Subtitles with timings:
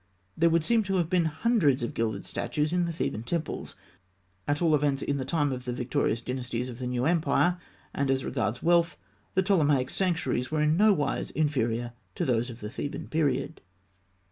[0.35, 3.75] There would seem to have been hundreds of gilded statues in the Theban temples,
[4.47, 7.59] at all events in the time of the victorious dynasties of the new empire;
[7.93, 8.97] and as regards wealth,
[9.35, 13.61] the Ptolemaic sanctuaries were in no wise inferior to those of the Theban period.